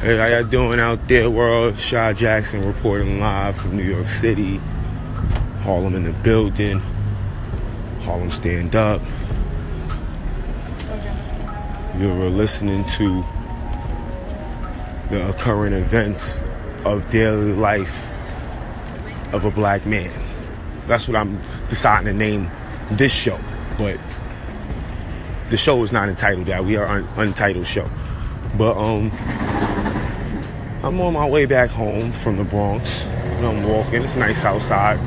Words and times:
Hey, 0.00 0.18
how 0.18 0.26
y'all 0.26 0.44
doing 0.44 0.78
out 0.78 1.08
there, 1.08 1.30
world? 1.30 1.80
Shy 1.80 2.12
Jackson 2.12 2.62
reporting 2.66 3.18
live 3.18 3.56
from 3.56 3.78
New 3.78 3.82
York 3.82 4.08
City. 4.08 4.58
Harlem 5.62 5.94
in 5.94 6.04
the 6.04 6.12
building. 6.12 6.80
Harlem 8.02 8.30
stand 8.30 8.76
up. 8.76 9.00
You're 11.96 12.28
listening 12.28 12.84
to 12.84 13.24
the 15.08 15.30
occurring 15.30 15.72
events 15.72 16.38
of 16.84 17.08
daily 17.08 17.54
life 17.54 18.10
of 19.32 19.46
a 19.46 19.50
black 19.50 19.86
man. 19.86 20.22
That's 20.86 21.08
what 21.08 21.16
I'm 21.16 21.40
deciding 21.70 22.04
to 22.04 22.12
name 22.12 22.50
this 22.90 23.14
show. 23.14 23.40
But 23.78 23.98
the 25.48 25.56
show 25.56 25.82
is 25.82 25.90
not 25.90 26.10
entitled 26.10 26.48
that. 26.48 26.66
We 26.66 26.76
are 26.76 26.98
an 26.98 27.08
untitled 27.16 27.66
show. 27.66 27.88
But 28.58 28.76
um 28.76 29.10
I'm 30.86 31.00
on 31.00 31.14
my 31.14 31.28
way 31.28 31.46
back 31.46 31.70
home 31.70 32.12
from 32.12 32.36
the 32.36 32.44
Bronx. 32.44 33.08
I'm 33.08 33.64
walking. 33.64 34.04
It's 34.04 34.14
nice 34.14 34.44
outside 34.44 34.98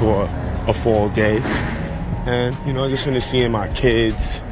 for 0.00 0.24
a 0.66 0.74
fall 0.74 1.10
day. 1.10 1.38
And, 2.26 2.56
you 2.66 2.72
know, 2.72 2.84
I 2.84 2.88
just 2.88 3.04
finished 3.04 3.30
seeing 3.30 3.52
my 3.52 3.68
kids 3.68 4.42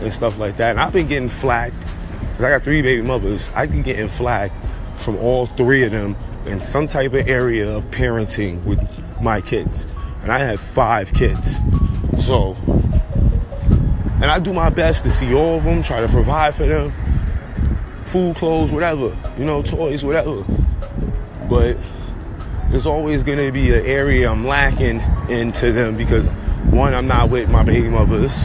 and 0.00 0.12
stuff 0.12 0.40
like 0.40 0.56
that. 0.56 0.72
And 0.72 0.80
I've 0.80 0.92
been 0.92 1.06
getting 1.06 1.28
flagged, 1.28 1.78
because 1.78 2.42
I 2.42 2.50
got 2.50 2.64
three 2.64 2.82
baby 2.82 3.00
mothers. 3.00 3.48
I've 3.54 3.70
been 3.70 3.82
getting 3.82 4.08
flagged 4.08 4.54
from 4.96 5.16
all 5.18 5.46
three 5.46 5.84
of 5.84 5.92
them 5.92 6.16
in 6.46 6.60
some 6.60 6.88
type 6.88 7.12
of 7.12 7.28
area 7.28 7.70
of 7.70 7.92
parenting 7.92 8.64
with 8.64 8.80
my 9.22 9.40
kids. 9.40 9.86
And 10.22 10.32
I 10.32 10.40
have 10.40 10.58
five 10.58 11.14
kids. 11.14 11.58
So, 12.18 12.56
and 14.20 14.24
I 14.24 14.40
do 14.40 14.52
my 14.52 14.70
best 14.70 15.04
to 15.04 15.10
see 15.10 15.32
all 15.32 15.58
of 15.58 15.62
them, 15.62 15.80
try 15.84 16.00
to 16.00 16.08
provide 16.08 16.56
for 16.56 16.66
them 16.66 16.92
food, 18.10 18.34
clothes, 18.34 18.72
whatever, 18.72 19.16
you 19.38 19.44
know, 19.44 19.62
toys, 19.62 20.04
whatever. 20.04 20.44
But 21.48 21.76
there's 22.70 22.86
always 22.86 23.22
gonna 23.22 23.52
be 23.52 23.72
an 23.72 23.86
area 23.86 24.30
I'm 24.30 24.44
lacking 24.44 25.00
into 25.28 25.72
them 25.72 25.96
because 25.96 26.26
one, 26.72 26.92
I'm 26.92 27.06
not 27.06 27.30
with 27.30 27.48
my 27.48 27.62
baby 27.62 27.88
mothers 27.88 28.44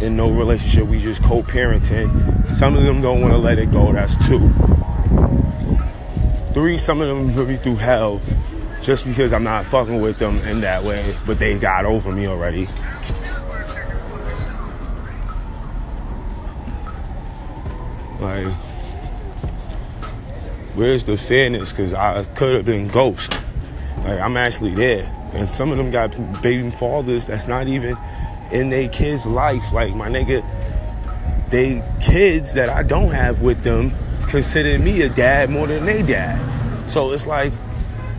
in 0.00 0.16
no 0.16 0.30
relationship. 0.30 0.86
We 0.86 1.00
just 1.00 1.22
co-parenting. 1.22 2.48
Some 2.50 2.76
of 2.76 2.84
them 2.84 3.00
don't 3.02 3.20
want 3.20 3.32
to 3.32 3.38
let 3.38 3.58
it 3.58 3.72
go. 3.72 3.92
That's 3.92 4.16
two. 4.26 4.52
Three, 6.52 6.78
some 6.78 7.00
of 7.00 7.08
them 7.08 7.34
put 7.34 7.48
me 7.48 7.56
through 7.56 7.76
hell 7.76 8.20
just 8.82 9.04
because 9.04 9.32
I'm 9.32 9.44
not 9.44 9.64
fucking 9.64 10.00
with 10.00 10.18
them 10.18 10.36
in 10.48 10.60
that 10.60 10.84
way, 10.84 11.16
but 11.26 11.38
they 11.38 11.58
got 11.58 11.84
over 11.84 12.12
me 12.12 12.26
already. 12.26 12.68
Like, 18.20 18.56
where's 20.76 21.04
the 21.04 21.16
fairness? 21.16 21.72
Because 21.72 21.94
I 21.94 22.22
could 22.36 22.54
have 22.54 22.64
been 22.64 22.88
ghost. 22.88 23.32
Like 23.98 24.20
I'm 24.20 24.36
actually 24.36 24.74
there, 24.74 25.10
and 25.32 25.50
some 25.50 25.72
of 25.72 25.78
them 25.78 25.90
got 25.90 26.10
baby 26.42 26.70
fathers 26.70 27.26
that's 27.26 27.48
not 27.48 27.66
even 27.66 27.96
in 28.52 28.68
their 28.70 28.88
kids' 28.88 29.26
life. 29.26 29.72
Like 29.72 29.94
my 29.94 30.08
nigga, 30.08 30.44
they 31.50 31.82
kids 32.00 32.54
that 32.54 32.68
I 32.68 32.82
don't 32.82 33.10
have 33.10 33.42
with 33.42 33.62
them 33.64 33.92
consider 34.28 34.78
me 34.78 35.02
a 35.02 35.08
dad 35.08 35.50
more 35.50 35.66
than 35.66 35.86
they 35.86 36.02
dad. 36.02 36.90
So 36.90 37.10
it's 37.12 37.26
like, 37.26 37.52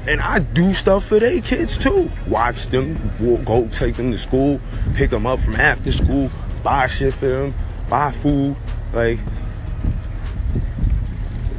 and 0.07 0.19
I 0.19 0.39
do 0.39 0.73
stuff 0.73 1.05
for 1.05 1.19
their 1.19 1.41
kids 1.41 1.77
too. 1.77 2.09
Watch 2.27 2.67
them, 2.67 2.97
go 3.45 3.67
take 3.67 3.95
them 3.95 4.11
to 4.11 4.17
school, 4.17 4.59
pick 4.95 5.11
them 5.11 5.27
up 5.27 5.39
from 5.39 5.55
after 5.55 5.91
school, 5.91 6.31
buy 6.63 6.87
shit 6.87 7.13
for 7.13 7.27
them, 7.27 7.53
buy 7.89 8.11
food. 8.11 8.57
Like, 8.93 9.19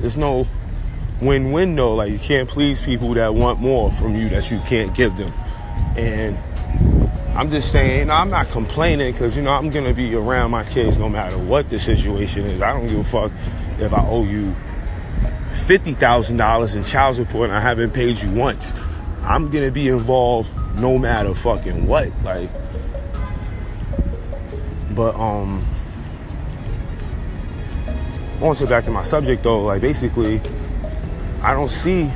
there's 0.00 0.16
no 0.16 0.46
win-win 1.20 1.74
though. 1.74 1.94
Like 1.94 2.12
you 2.12 2.18
can't 2.18 2.48
please 2.48 2.80
people 2.80 3.14
that 3.14 3.34
want 3.34 3.60
more 3.60 3.90
from 3.92 4.14
you 4.14 4.28
that 4.30 4.50
you 4.50 4.60
can't 4.60 4.94
give 4.94 5.16
them. 5.16 5.32
And 5.96 6.38
I'm 7.36 7.50
just 7.50 7.70
saying, 7.70 8.10
I'm 8.10 8.30
not 8.30 8.48
complaining 8.48 9.12
because 9.12 9.36
you 9.36 9.42
know 9.42 9.52
I'm 9.52 9.70
gonna 9.70 9.94
be 9.94 10.14
around 10.14 10.50
my 10.50 10.64
kids 10.64 10.98
no 10.98 11.08
matter 11.08 11.38
what 11.38 11.70
the 11.70 11.78
situation 11.78 12.44
is. 12.46 12.62
I 12.62 12.72
don't 12.72 12.86
give 12.86 12.98
a 12.98 13.04
fuck 13.04 13.32
if 13.78 13.92
I 13.92 14.06
owe 14.06 14.24
you 14.24 14.54
fifty 15.52 15.92
thousand 15.92 16.36
dollars 16.36 16.74
in 16.74 16.84
child 16.84 17.16
support 17.16 17.50
and 17.50 17.56
I 17.56 17.60
haven't 17.60 17.92
paid 17.92 18.20
you 18.20 18.30
once. 18.32 18.72
I'm 19.22 19.50
gonna 19.50 19.70
be 19.70 19.88
involved 19.88 20.56
no 20.76 20.98
matter 20.98 21.34
fucking 21.34 21.86
what. 21.86 22.10
Like, 22.22 22.50
but 24.94 25.14
um. 25.14 25.64
I 28.38 28.40
want 28.40 28.56
to 28.58 28.64
get 28.64 28.70
back 28.70 28.84
to 28.84 28.92
my 28.92 29.02
subject 29.02 29.42
though. 29.42 29.64
Like 29.64 29.80
basically, 29.80 30.40
I 31.42 31.54
don't 31.54 31.70
see 31.70 32.10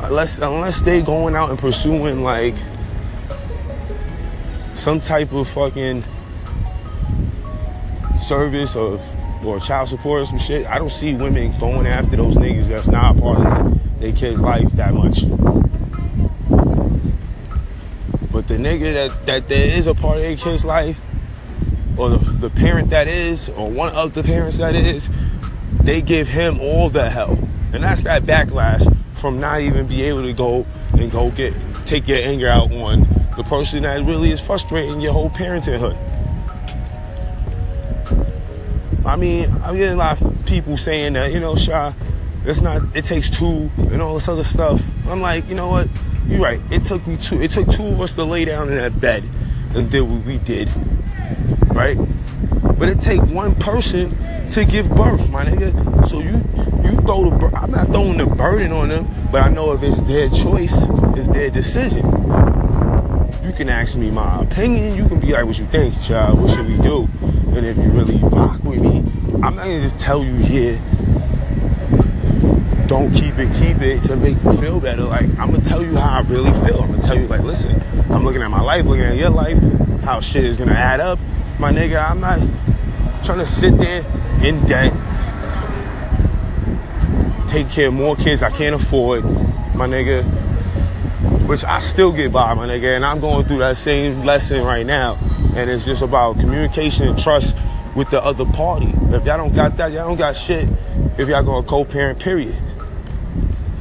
unless 0.00 0.38
unless 0.40 0.80
they 0.80 1.02
going 1.02 1.34
out 1.34 1.50
and 1.50 1.58
pursuing 1.58 2.22
like 2.22 2.54
some 4.74 5.00
type 5.00 5.32
of 5.32 5.48
fucking 5.48 6.04
service 8.16 8.76
of 8.76 9.00
or 9.44 9.58
child 9.58 9.88
support 9.88 10.22
or 10.22 10.24
some 10.24 10.38
shit. 10.38 10.66
I 10.66 10.78
don't 10.78 10.92
see 10.92 11.14
women 11.14 11.56
going 11.58 11.86
after 11.86 12.16
those 12.16 12.36
niggas 12.36 12.68
that's 12.68 12.88
not 12.88 13.16
a 13.16 13.20
part 13.20 13.46
of 13.46 14.00
their 14.00 14.12
kid's 14.12 14.40
life 14.40 14.70
that 14.72 14.94
much. 14.94 15.22
But 18.30 18.48
the 18.48 18.54
nigga 18.54 18.92
that, 18.92 19.26
that 19.26 19.48
there 19.48 19.78
is 19.78 19.86
a 19.86 19.94
part 19.94 20.16
of 20.16 20.22
their 20.22 20.36
kid's 20.36 20.64
life, 20.64 20.98
or 21.96 22.10
the, 22.10 22.18
the 22.18 22.50
parent 22.50 22.90
that 22.90 23.08
is, 23.08 23.48
or 23.50 23.70
one 23.70 23.94
of 23.94 24.14
the 24.14 24.22
parents 24.22 24.58
that 24.58 24.74
is, 24.74 25.08
they 25.80 26.00
give 26.00 26.28
him 26.28 26.60
all 26.60 26.88
the 26.88 27.10
help. 27.10 27.38
And 27.72 27.82
that's 27.82 28.02
that 28.02 28.24
backlash 28.24 28.84
from 29.16 29.40
not 29.40 29.60
even 29.60 29.86
be 29.86 30.02
able 30.02 30.22
to 30.22 30.32
go 30.32 30.66
and 30.92 31.10
go 31.10 31.30
get 31.30 31.54
take 31.86 32.06
your 32.08 32.18
anger 32.18 32.48
out 32.48 32.70
on 32.72 33.00
the 33.36 33.44
person 33.44 33.82
that 33.82 34.04
really 34.04 34.30
is 34.30 34.40
frustrating 34.40 35.00
your 35.00 35.12
whole 35.12 35.30
parenthood. 35.30 35.96
I 39.04 39.16
mean, 39.16 39.50
I'm 39.62 39.76
getting 39.76 39.94
a 39.94 39.96
lot 39.96 40.20
of 40.20 40.46
people 40.46 40.76
saying 40.76 41.14
that, 41.14 41.32
you 41.32 41.40
know, 41.40 41.56
Shy, 41.56 41.94
it's 42.44 42.60
not 42.60 42.82
it 42.94 43.04
takes 43.04 43.30
two 43.30 43.70
and 43.78 44.02
all 44.02 44.14
this 44.14 44.28
other 44.28 44.44
stuff. 44.44 44.82
I'm 45.06 45.20
like, 45.20 45.48
you 45.48 45.54
know 45.54 45.68
what? 45.68 45.88
You're 46.26 46.40
right. 46.40 46.60
It 46.70 46.84
took 46.84 47.06
me 47.06 47.16
two 47.16 47.40
it 47.40 47.50
took 47.50 47.68
two 47.68 47.84
of 47.84 48.00
us 48.00 48.12
to 48.14 48.24
lay 48.24 48.44
down 48.44 48.68
in 48.68 48.74
that 48.76 49.00
bed 49.00 49.24
and 49.74 49.90
did 49.90 50.02
what 50.02 50.24
we 50.24 50.38
did. 50.38 50.68
Right? 51.68 51.96
But 52.78 52.88
it 52.88 53.00
take 53.00 53.22
one 53.22 53.54
person 53.54 54.10
to 54.50 54.64
give 54.64 54.88
birth, 54.94 55.28
my 55.30 55.44
nigga. 55.44 56.06
So 56.06 56.20
you 56.20 56.42
you 56.84 56.96
throw 57.02 57.30
the 57.30 57.42
I'm 57.56 57.70
not 57.70 57.86
throwing 57.88 58.18
the 58.18 58.26
burden 58.26 58.72
on 58.72 58.88
them, 58.88 59.08
but 59.30 59.42
I 59.42 59.48
know 59.48 59.72
if 59.72 59.82
it's 59.82 60.02
their 60.02 60.28
choice, 60.28 60.74
it's 61.16 61.28
their 61.28 61.50
decision. 61.50 62.04
You 63.42 63.52
can 63.52 63.68
ask 63.68 63.96
me 63.96 64.10
my 64.10 64.40
opinion. 64.40 64.96
You 64.96 65.08
can 65.08 65.20
be 65.20 65.32
like, 65.32 65.44
what 65.44 65.58
you 65.58 65.66
think, 65.66 66.00
child? 66.02 66.40
What 66.40 66.50
should 66.50 66.66
we 66.66 66.76
do? 66.78 67.08
And 67.54 67.66
if 67.66 67.76
you 67.76 67.90
really 67.90 68.18
rock 68.18 68.62
with 68.64 68.80
me, 68.80 68.98
I'm 69.42 69.56
not 69.56 69.64
gonna 69.64 69.80
just 69.80 69.98
tell 69.98 70.24
you 70.24 70.34
here. 70.34 70.80
Don't 72.86 73.12
keep 73.12 73.38
it, 73.38 73.54
keep 73.54 73.80
it 73.80 74.02
to 74.04 74.16
make 74.16 74.42
you 74.42 74.52
feel 74.54 74.80
better. 74.80 75.04
Like 75.04 75.24
I'm 75.38 75.50
gonna 75.50 75.60
tell 75.60 75.82
you 75.82 75.96
how 75.96 76.18
I 76.18 76.20
really 76.22 76.52
feel. 76.66 76.82
I'm 76.82 76.90
gonna 76.90 77.02
tell 77.02 77.18
you, 77.18 77.26
like, 77.26 77.42
listen, 77.42 77.82
I'm 78.10 78.24
looking 78.24 78.42
at 78.42 78.50
my 78.50 78.60
life, 78.60 78.84
looking 78.84 79.04
at 79.04 79.16
your 79.16 79.30
life, 79.30 79.58
how 80.02 80.20
shit 80.20 80.44
is 80.44 80.56
gonna 80.56 80.72
add 80.72 81.00
up. 81.00 81.18
My 81.58 81.72
nigga, 81.72 82.10
I'm 82.10 82.20
not 82.20 82.38
trying 83.24 83.38
to 83.38 83.46
sit 83.46 83.78
there 83.78 84.04
in 84.42 84.64
debt 84.66 84.92
take 87.52 87.68
care 87.68 87.88
of 87.88 87.94
more 87.94 88.16
kids 88.16 88.42
I 88.42 88.50
can't 88.50 88.74
afford, 88.74 89.24
my 89.74 89.86
nigga. 89.86 90.24
Which 91.46 91.64
I 91.64 91.80
still 91.80 92.10
get 92.10 92.32
by, 92.32 92.54
my 92.54 92.66
nigga, 92.66 92.96
and 92.96 93.04
I'm 93.04 93.20
going 93.20 93.44
through 93.44 93.58
that 93.58 93.76
same 93.76 94.24
lesson 94.24 94.64
right 94.64 94.86
now. 94.86 95.18
And 95.54 95.68
it's 95.68 95.84
just 95.84 96.00
about 96.00 96.38
communication 96.38 97.08
and 97.08 97.18
trust 97.18 97.54
with 97.94 98.08
the 98.08 98.24
other 98.24 98.46
party. 98.46 98.86
If 98.86 99.26
y'all 99.26 99.36
don't 99.36 99.54
got 99.54 99.76
that, 99.76 99.92
y'all 99.92 100.08
don't 100.08 100.16
got 100.16 100.34
shit. 100.34 100.66
If 101.18 101.28
y'all 101.28 101.42
gonna 101.42 101.66
co-parent, 101.66 102.18
period. 102.18 102.56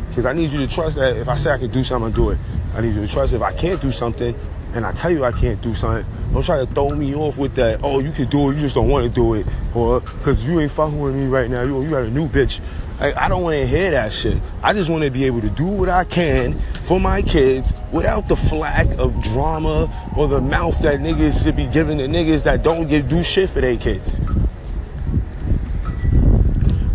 Because 0.10 0.26
I 0.26 0.34
need 0.34 0.52
you 0.52 0.60
to 0.60 0.68
trust 0.68 0.98
that 0.98 1.16
if 1.16 1.30
I 1.30 1.36
say 1.36 1.52
I 1.52 1.58
can 1.58 1.72
do 1.72 1.82
something, 1.82 2.12
I 2.12 2.16
do 2.16 2.32
it. 2.32 2.40
I 2.74 2.82
need 2.82 2.94
you 2.94 3.06
to 3.06 3.08
trust 3.08 3.34
if 3.34 3.42
I 3.42 3.54
can't 3.54 3.82
do 3.82 3.92
something, 3.92 4.36
and 4.74 4.86
I 4.86 4.92
tell 4.92 5.12
you 5.12 5.24
I 5.26 5.32
can't 5.32 5.62
do 5.62 5.74
something, 5.74 6.06
don't 6.34 6.44
try 6.44 6.64
to 6.64 6.66
throw 6.66 6.96
me 6.96 7.14
off 7.16 7.38
with 7.38 7.56
that. 7.56 7.82
Oh, 7.84 8.00
you 8.00 8.12
can 8.12 8.30
do 8.30 8.50
it, 8.50 8.56
you 8.56 8.62
just 8.62 8.76
don't 8.76 8.90
want 8.90 9.06
to 9.06 9.14
do 9.14 9.34
it, 9.36 9.48
or 9.76 10.02
because 10.02 10.48
you 10.48 10.60
ain't 10.60 10.72
fucking 10.72 11.00
with 11.00 11.16
me 11.16 11.28
right 11.28 11.50
now. 11.50 11.64
You 11.64 11.82
you 11.82 11.90
got 11.90 12.04
a 12.04 12.10
new 12.10 12.28
bitch. 12.28 12.62
Like, 13.00 13.18
I 13.18 13.30
don't 13.30 13.42
want 13.42 13.56
to 13.56 13.66
hear 13.66 13.90
that 13.92 14.14
shit. 14.14 14.40
I 14.62 14.74
just 14.74 14.88
want 14.88 15.04
to 15.04 15.10
be 15.10 15.26
able 15.26 15.42
to 15.42 15.50
do 15.50 15.66
what 15.66 15.90
I 15.90 16.04
can 16.04 16.60
for 16.84 17.00
my 17.00 17.24
kids 17.24 17.74
without 17.92 18.28
the 18.28 18.36
flack 18.36 18.88
of 19.00 19.24
drama 19.24 19.92
or 20.16 20.28
the 20.28 20.40
mouth 20.40 20.78
that 20.84 21.00
niggas 21.00 21.44
should 21.44 21.56
be 21.56 21.66
giving 21.66 21.98
to 21.98 22.06
niggas 22.06 22.44
that 22.44 22.62
don't 22.62 22.88
give 22.88 23.10
do 23.10 23.24
shit 23.24 23.50
for 23.50 23.60
their 23.60 23.76
kids. 23.76 24.20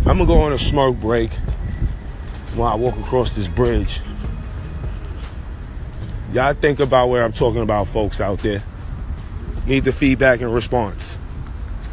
I'm 0.05 0.17
gonna 0.17 0.25
go 0.25 0.39
on 0.39 0.53
a 0.53 0.57
smoke 0.57 0.97
break 1.01 1.33
while 2.55 2.71
I 2.71 2.75
walk 2.75 2.97
across 2.97 3.35
this 3.35 3.49
bridge. 3.49 3.99
Y'all 6.33 6.53
think 6.53 6.79
about 6.79 7.07
what 7.07 7.21
I'm 7.21 7.31
talking 7.31 7.61
about, 7.61 7.87
folks 7.87 8.19
out 8.19 8.39
there. 8.39 8.63
Need 9.65 9.85
the 9.85 9.93
feedback 9.93 10.41
and 10.41 10.53
response. 10.53 11.17